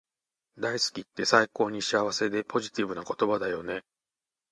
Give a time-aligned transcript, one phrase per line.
[0.57, 3.83] 大好きって最高に幸せでポジティブな言葉だよね